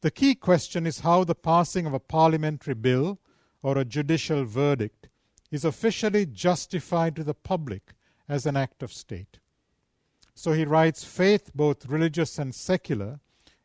[0.00, 3.18] The key question is how the passing of a parliamentary bill
[3.62, 5.08] or a judicial verdict
[5.50, 7.94] is officially justified to the public
[8.28, 9.40] as an act of state.
[10.34, 13.20] So he writes faith, both religious and secular,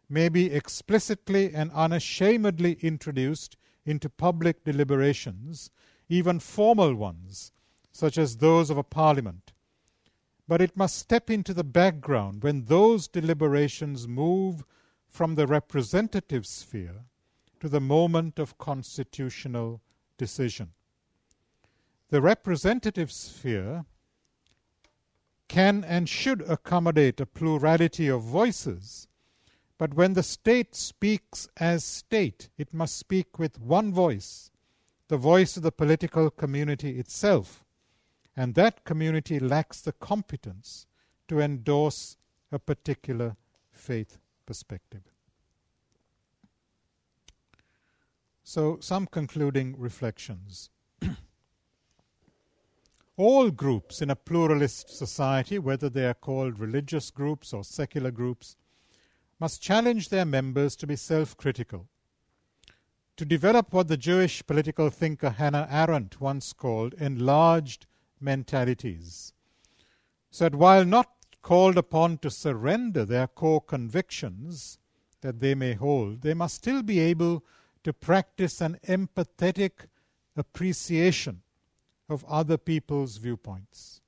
[0.09, 5.71] may be explicitly and unashamedly introduced into public deliberations,
[6.09, 7.51] even formal ones,
[7.91, 9.53] such as those of a parliament.
[10.47, 14.63] But it must step into the background when those deliberations move
[15.07, 17.05] from the representative sphere
[17.59, 19.81] to the moment of constitutional
[20.17, 20.73] decision.
[22.09, 23.85] The representative sphere
[25.47, 29.07] can and should accommodate a plurality of voices,
[29.77, 34.51] but when the state speaks as state, it must speak with one voice,
[35.09, 37.65] the voice of the political community itself,
[38.35, 40.87] and that community lacks the competence
[41.27, 42.17] to endorse
[42.51, 43.35] a particular
[43.71, 45.01] faith perspective.
[48.43, 50.69] So, some concluding reflections.
[53.17, 58.55] All groups in a pluralist society, whether they are called religious groups or secular groups,
[59.39, 61.87] must challenge their members to be self critical,
[63.17, 67.85] to develop what the Jewish political thinker Hannah Arendt once called enlarged
[68.19, 69.33] mentalities,
[70.31, 71.09] so that while not
[71.41, 74.79] called upon to surrender their core convictions
[75.21, 77.43] that they may hold, they must still be able
[77.83, 79.87] to practice an empathetic
[80.35, 81.41] appreciation
[82.09, 84.01] of other people's viewpoints.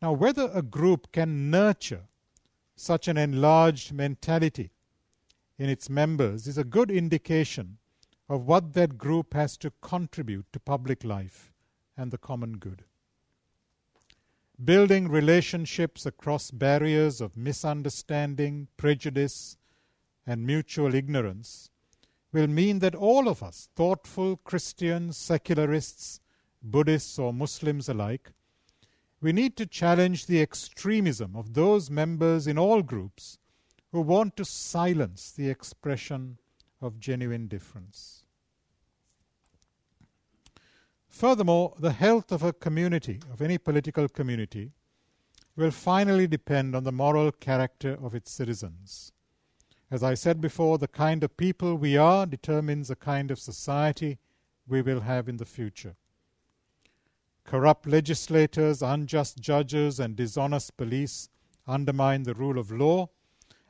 [0.00, 2.02] Now, whether a group can nurture
[2.76, 4.70] such an enlarged mentality
[5.58, 7.78] in its members is a good indication
[8.28, 11.52] of what that group has to contribute to public life
[11.96, 12.84] and the common good.
[14.62, 19.56] Building relationships across barriers of misunderstanding, prejudice,
[20.26, 21.70] and mutual ignorance
[22.32, 26.20] will mean that all of us, thoughtful Christians, secularists,
[26.62, 28.32] Buddhists, or Muslims alike,
[29.22, 33.38] we need to challenge the extremism of those members in all groups
[33.92, 36.38] who want to silence the expression
[36.80, 38.24] of genuine difference.
[41.08, 44.72] Furthermore, the health of a community, of any political community,
[45.54, 49.12] will finally depend on the moral character of its citizens.
[49.90, 54.18] As I said before, the kind of people we are determines the kind of society
[54.66, 55.94] we will have in the future.
[57.44, 61.28] Corrupt legislators, unjust judges, and dishonest police
[61.66, 63.08] undermine the rule of law,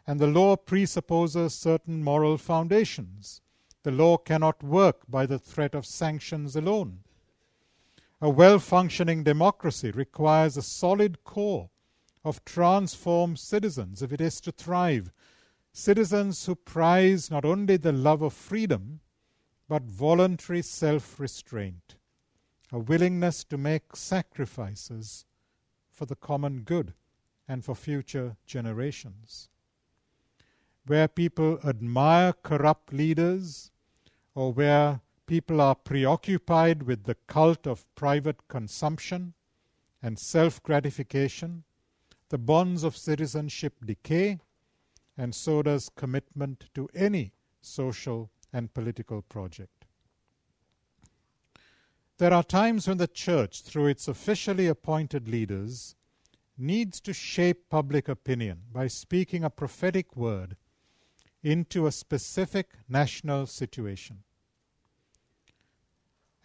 [0.06, 3.40] and the law presupposes certain moral foundations.
[3.82, 7.00] The law cannot work by the threat of sanctions alone.
[8.20, 11.70] A well functioning democracy requires a solid core
[12.24, 15.12] of transformed citizens if it is to thrive
[15.72, 19.00] citizens who prize not only the love of freedom,
[19.68, 21.96] but voluntary self restraint,
[22.72, 25.26] a willingness to make sacrifices
[25.90, 26.94] for the common good
[27.46, 29.50] and for future generations.
[30.86, 33.70] Where people admire corrupt leaders,
[34.34, 39.34] or where people are preoccupied with the cult of private consumption
[40.02, 41.64] and self gratification,
[42.30, 44.40] the bonds of citizenship decay
[45.16, 49.81] and so does commitment to any social and political project.
[52.22, 55.96] There are times when the church, through its officially appointed leaders,
[56.56, 60.56] needs to shape public opinion by speaking a prophetic word
[61.42, 64.22] into a specific national situation.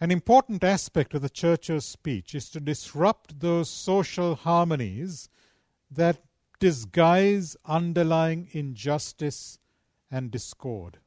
[0.00, 5.28] An important aspect of the church's speech is to disrupt those social harmonies
[5.92, 6.24] that
[6.58, 9.60] disguise underlying injustice
[10.10, 10.98] and discord.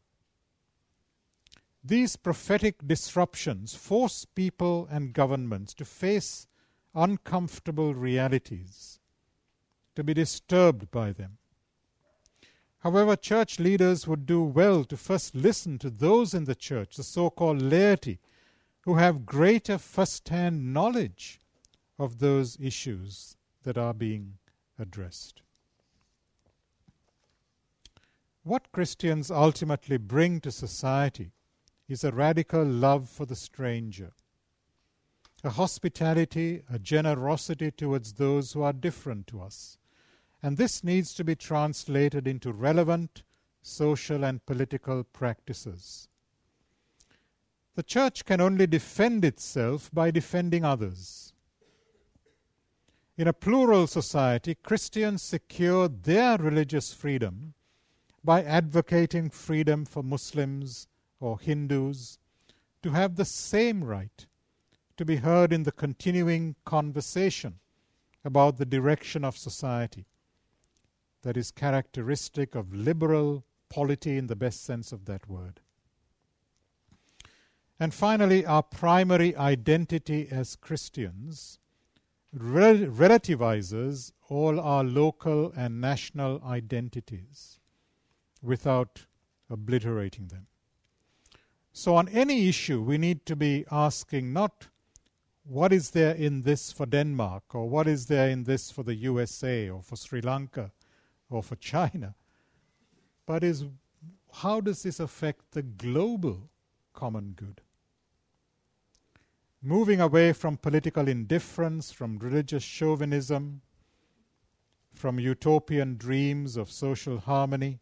[1.84, 6.47] These prophetic disruptions force people and governments to face
[6.93, 8.99] uncomfortable realities,
[9.95, 11.38] to be disturbed by them.
[12.79, 17.03] However, church leaders would do well to first listen to those in the church, the
[17.03, 18.19] so called laity,
[18.82, 21.39] who have greater first hand knowledge
[21.99, 24.38] of those issues that are being
[24.79, 25.41] addressed.
[28.43, 31.32] What Christians ultimately bring to society
[31.88, 34.11] is a radical love for the stranger,
[35.43, 39.77] a hospitality, a generosity towards those who are different to us.
[40.43, 43.23] And this needs to be translated into relevant
[43.61, 46.07] social and political practices.
[47.75, 51.34] The church can only defend itself by defending others.
[53.17, 57.53] In a plural society, Christians secure their religious freedom
[58.23, 60.88] by advocating freedom for Muslims
[61.22, 62.19] or Hindus
[62.84, 64.26] to have the same right
[64.97, 67.59] to be heard in the continuing conversation
[68.26, 70.05] about the direction of society
[71.22, 75.61] that is characteristic of liberal polity in the best sense of that word.
[77.80, 81.59] And finally, our primary identity as Christians
[82.34, 87.59] rel- relativizes all our local and national identities
[88.41, 89.05] without
[89.49, 90.47] obliterating them.
[91.74, 94.67] So, on any issue, we need to be asking not
[95.43, 98.95] what is there in this for Denmark, or what is there in this for the
[98.95, 100.72] USA, or for Sri Lanka,
[101.30, 102.15] or for China,
[103.26, 103.65] but is
[104.34, 106.49] how does this affect the global
[106.93, 107.61] common good?
[109.61, 113.61] moving away from political indifference, from religious chauvinism,
[114.91, 117.80] from utopian dreams of social harmony,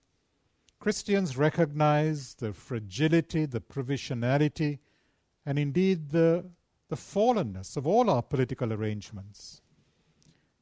[0.79, 4.79] Christians recognize the fragility, the provisionality,
[5.45, 6.45] and indeed the,
[6.87, 9.61] the fallenness of all our political arrangements.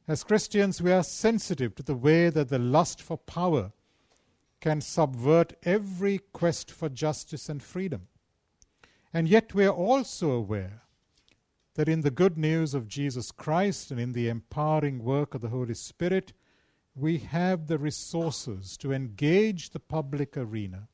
[0.07, 3.74] As Christians, we are sensitive to the way that the lust for power
[4.59, 8.07] can subvert every quest for justice and freedom.
[9.13, 10.82] And yet, we are also aware
[11.76, 15.49] that in the good news of Jesus Christ and in the empowering work of the
[15.49, 16.34] Holy Spirit,
[16.98, 20.88] we have the resources to engage the public arena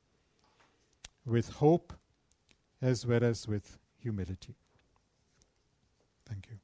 [1.26, 1.94] with hope
[2.82, 4.56] as well as with humility.
[6.28, 6.58] Thank you.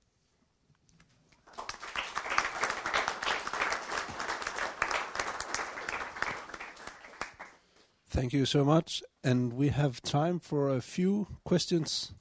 [8.09, 9.01] Thank you so much.
[9.23, 12.11] And we have time for a few questions.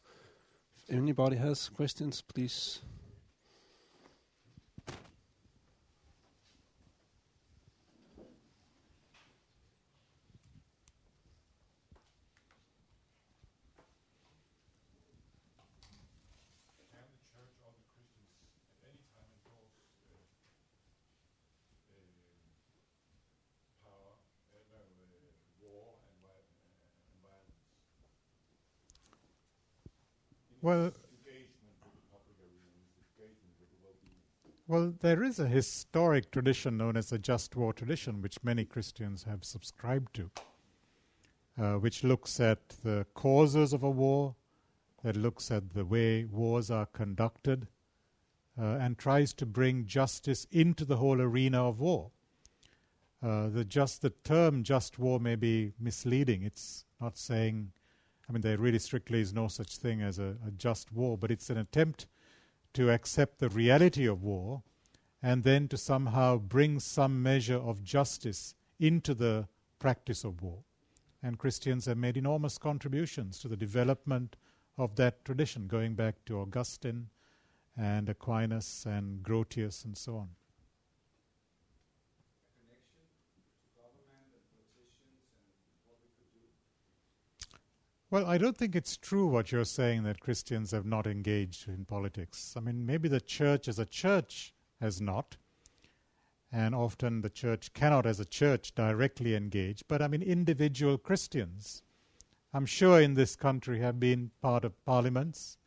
[0.87, 2.81] If anybody has questions, please.
[30.69, 30.93] Well,
[34.67, 39.23] well, there is a historic tradition known as the just war tradition, which many Christians
[39.23, 40.31] have subscribed to,
[41.59, 44.35] uh, which looks at the causes of a war,
[45.03, 47.67] that looks at the way wars are conducted,
[48.61, 52.11] uh, and tries to bring justice into the whole arena of war.
[53.23, 56.43] Uh, the just the term just war may be misleading.
[56.43, 57.73] It's not saying
[58.29, 61.31] I mean, there really strictly is no such thing as a, a just war, but
[61.31, 62.07] it's an attempt
[62.75, 64.63] to accept the reality of war
[65.23, 69.49] and then to somehow bring some measure of justice into the
[69.79, 70.63] practice of war.
[71.23, 74.37] And Christians have made enormous contributions to the development
[74.77, 77.09] of that tradition, going back to Augustine
[77.77, 80.29] and Aquinas and Grotius and so on.
[88.11, 91.85] Well, I don't think it's true what you're saying that Christians have not engaged in
[91.85, 92.55] politics.
[92.57, 95.37] I mean, maybe the church as a church has not,
[96.51, 99.85] and often the church cannot, as a church, directly engage.
[99.89, 101.83] But I mean, individual Christians,
[102.55, 105.59] I'm sure in this country, have been part of parliaments,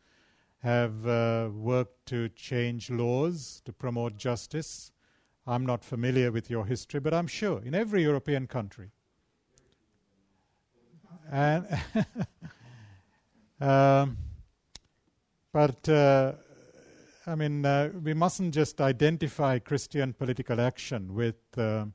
[0.64, 4.92] have uh, worked to change laws to promote justice.
[5.46, 8.90] I'm not familiar with your history, but I'm sure in every European country
[11.32, 11.66] and
[13.62, 14.18] um,
[15.54, 16.34] but uh,
[17.26, 21.86] I mean, uh, we mustn't just identify Christian political action with uh,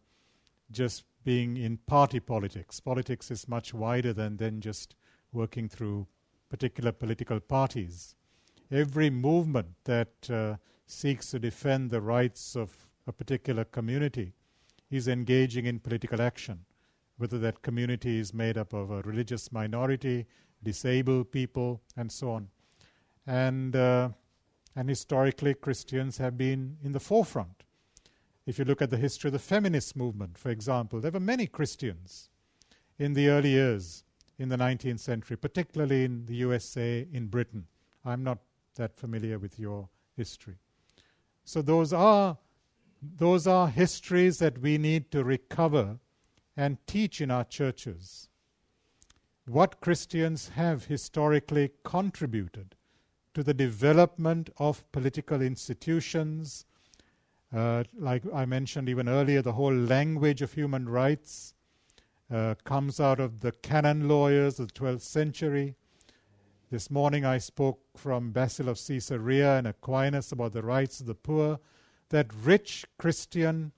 [0.71, 2.81] just being in party politics.
[2.81, 4.95] Politics is much wider than then just
[5.33, 6.07] working through
[6.49, 8.15] particular political parties.
[8.71, 10.57] Every movement that uh,
[10.87, 12.73] seeks to defend the rights of
[13.07, 14.33] a particular community
[14.91, 16.66] is engaging in political action
[17.19, 20.27] whether that community is made up of a religious minority,
[20.63, 22.49] disabled people, and so on.
[23.27, 24.11] And, uh,
[24.75, 27.65] and historically, Christians have been in the forefront.
[28.47, 31.47] If you look at the history of the feminist movement, for example, there were many
[31.47, 32.31] Christians
[32.99, 34.05] in the early years
[34.39, 37.67] in the 19th century, particularly in the USA, in Britain.
[38.05, 38.39] I'm not
[38.77, 40.57] that familiar with your history.
[41.45, 42.39] So those are
[43.03, 45.99] those are histories that we need to recover
[46.57, 48.29] and teach in our churches
[49.47, 52.75] what Christians have historically contributed
[53.35, 56.65] to the development of political institutions.
[57.55, 61.55] Uh, like I mentioned even earlier, the whole language of human rights
[62.33, 65.77] uh, comes out of the canon lawyers of the 12th century.
[66.71, 71.15] This morning I spoke from Basil of Caesarea and Aquinas about the rights of the
[71.15, 71.61] poor.
[72.09, 73.73] That rich Christian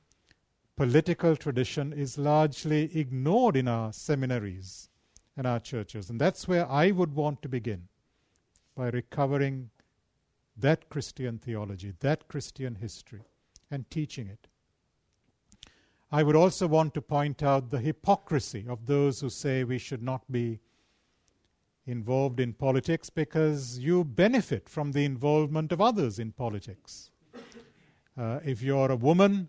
[0.78, 4.88] political tradition is largely ignored in our seminaries
[5.36, 6.08] and our churches.
[6.08, 7.88] And that's where I would want to begin
[8.76, 9.70] by recovering
[10.56, 13.22] that Christian theology, that Christian history,
[13.72, 14.46] and teaching it.
[16.12, 20.02] I would also want to point out the hypocrisy of those who say we should
[20.02, 20.60] not be
[21.86, 27.10] involved in politics because you benefit from the involvement of others in politics.
[28.16, 29.48] Uh, if you're a woman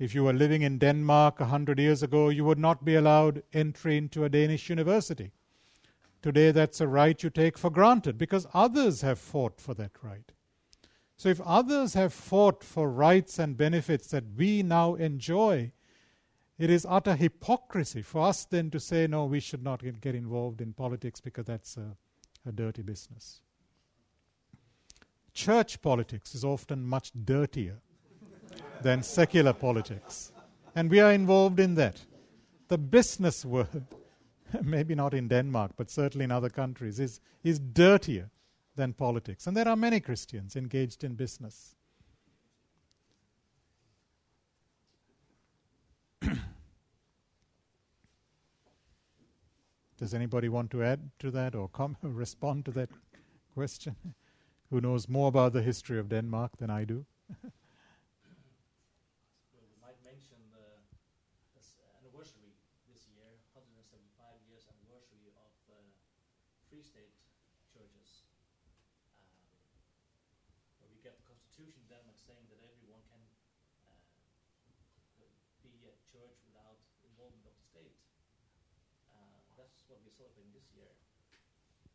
[0.00, 3.44] if you were living in Denmark a hundred years ago, you would not be allowed
[3.52, 5.30] entry into a Danish university.
[6.22, 10.32] Today, that's a right you take for granted because others have fought for that right.
[11.16, 15.72] So, if others have fought for rights and benefits that we now enjoy
[16.60, 20.60] It is utter hypocrisy for us then to say, no, we should not get involved
[20.60, 21.96] in politics because that's a,
[22.46, 23.40] a dirty business.
[25.32, 27.80] Church politics is often much dirtier
[28.82, 30.32] than secular politics.
[30.74, 32.00] And we are involved in that.
[32.68, 33.84] The business world,
[34.62, 38.30] maybe not in Denmark, but certainly in other countries, is, is dirtier
[38.76, 39.46] than politics.
[39.46, 41.76] And there are many Christians engaged in business.
[49.98, 52.90] Does anybody want to add to that or come respond to that
[53.54, 53.96] question?
[54.70, 57.04] Who knows more about the history of Denmark than I do?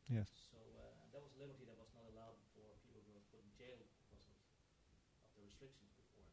[0.10, 0.30] Yes.
[0.52, 2.70] So uh, that was a liberty that was not allowed before.
[2.86, 4.22] People were put in jail because of,
[5.26, 6.30] of the restrictions before.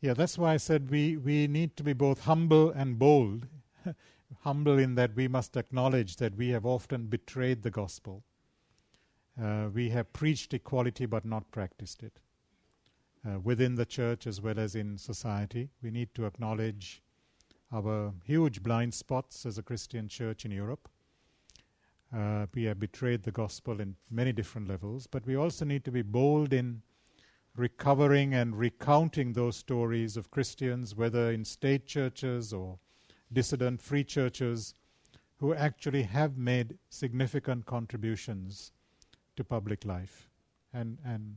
[0.00, 3.48] Yeah, that's why I said we, we need to be both humble and bold.
[4.42, 8.22] humble in that we must acknowledge that we have often betrayed the gospel.
[9.40, 12.20] Uh, we have preached equality but not practiced it.
[13.26, 17.02] Uh, within the church as well as in society, we need to acknowledge
[17.72, 20.88] our huge blind spots as a Christian church in Europe.
[22.14, 25.90] Uh, we have betrayed the gospel in many different levels, but we also need to
[25.90, 26.82] be bold in
[27.56, 32.78] recovering and recounting those stories of Christians, whether in state churches or
[33.32, 34.74] dissident free churches,
[35.38, 38.72] who actually have made significant contributions
[39.36, 40.28] to public life
[40.72, 41.36] and, and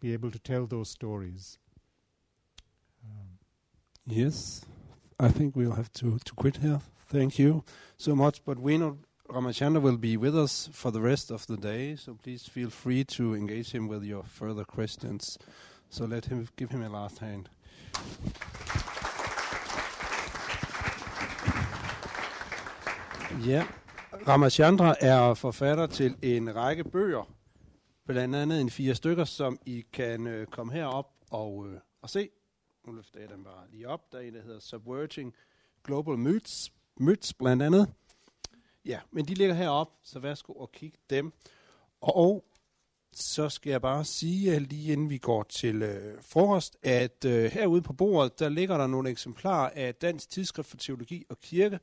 [0.00, 1.58] be able to tell those stories.
[3.04, 3.28] Um,
[4.06, 4.64] yes,
[5.20, 6.80] I think we'll have to, to quit here.
[7.08, 7.62] Thank you
[7.96, 8.44] so much.
[8.44, 8.98] But we know
[9.28, 13.04] Ramachandra will be with us for the rest of the day, so please feel free
[13.04, 15.38] to engage him with your further questions.
[15.88, 17.48] So let him give him a last hand.
[23.46, 23.64] Ja,
[24.28, 27.28] Ramachandra er forfatter til en række bøger,
[28.06, 32.28] blandt andet en fire stykker, som I kan øh, komme herop og, øh, og se.
[32.86, 34.12] Nu løfter jeg dem bare lige op.
[34.12, 35.34] Der er en, der hedder Subverting
[35.84, 37.92] Global Myths, Myths blandt andet.
[38.84, 41.32] Ja, men de ligger heroppe, så værsgo og kig dem.
[42.00, 42.44] Og
[43.12, 47.82] så skal jeg bare sige, lige inden vi går til øh, frokost, at øh, herude
[47.82, 51.80] på bordet, der ligger der nogle eksemplarer af Dansk Tidsskrift for Teologi og Kirke.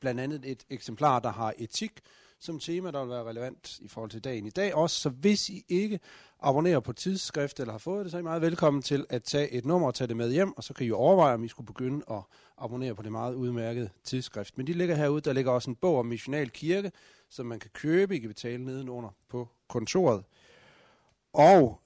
[0.00, 2.00] Blandt andet et eksemplar, der har etik
[2.40, 5.00] som tema, der vil være relevant i forhold til dagen i dag også.
[5.00, 6.00] Så hvis I ikke
[6.40, 9.50] abonnerer på tidsskrift eller har fået det, så er I meget velkommen til at tage
[9.50, 11.66] et nummer og tage det med hjem, og så kan I overveje, om I skulle
[11.66, 12.22] begynde at
[12.58, 14.58] abonnere på det meget udmærkede tidsskrift.
[14.58, 15.20] Men de ligger herude.
[15.20, 16.92] Der ligger også en bog om missional kirke,
[17.30, 18.16] som man kan købe.
[18.16, 20.24] I kan betale nedenunder på kontoret.
[21.32, 21.80] Og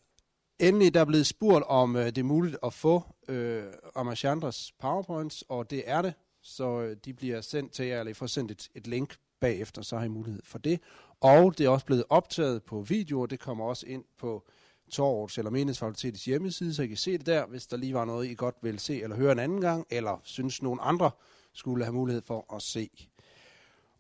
[0.59, 5.44] endelig der er blevet spurgt, om øh, det er muligt at få øh, Amachandras powerpoints,
[5.49, 6.14] og det er det.
[6.42, 9.82] Så øh, de bliver sendt til jer, eller I får sendt et, et link bagefter,
[9.82, 10.80] så har I mulighed for det.
[11.20, 14.45] Og det er også blevet optaget på video, og det kommer også ind på
[14.91, 18.28] Torvs eller Menighedsfakultetets hjemmeside, så I kan se det der, hvis der lige var noget,
[18.28, 21.11] I godt vil se eller høre en anden gang, eller synes nogen andre
[21.53, 22.91] skulle have mulighed for at se.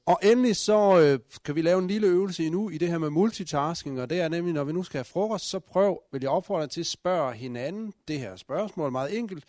[0.06, 3.10] Og endelig så øh, kan vi lave en lille øvelse endnu i det her med
[3.10, 6.30] multitasking, og det er nemlig, når vi nu skal have frokost, så prøv, vil jeg
[6.30, 9.44] opfordre dig til at spørge hinanden det her spørgsmål meget enkelt.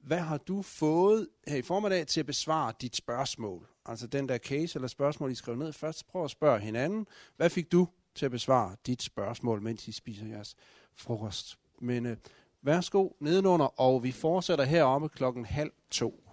[0.00, 3.66] Hvad har du fået her i formiddag til at besvare dit spørgsmål?
[3.86, 6.08] Altså den der case eller spørgsmål, I skrev ned først.
[6.08, 7.06] Prøv at spørge hinanden.
[7.36, 10.56] Hvad fik du til at besvare dit spørgsmål, mens I spiser jeres
[10.94, 11.58] frokost?
[11.80, 12.16] Men øh,
[12.62, 16.29] værsgo nedenunder, og vi fortsætter heroppe klokken halv to.